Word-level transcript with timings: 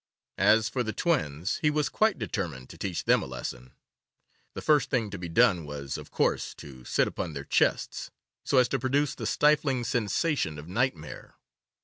As 0.39 0.67
for 0.67 0.81
the 0.81 0.93
twins, 0.93 1.57
he 1.61 1.69
was 1.69 1.87
quite 1.87 2.17
determined 2.17 2.69
to 2.71 2.77
teach 2.79 3.03
them 3.03 3.21
a 3.21 3.27
lesson. 3.27 3.75
The 4.55 4.61
first 4.63 4.89
thing 4.89 5.11
to 5.11 5.19
be 5.19 5.29
done 5.29 5.63
was, 5.63 5.95
of 5.95 6.09
course, 6.09 6.55
to 6.55 6.83
sit 6.85 7.07
upon 7.07 7.33
their 7.33 7.43
chests, 7.45 8.09
so 8.43 8.57
as 8.57 8.67
to 8.69 8.79
produce 8.79 9.13
the 9.13 9.27
stifling 9.27 9.83
sensation 9.83 10.57
of 10.57 10.67
nightmare. 10.67 11.35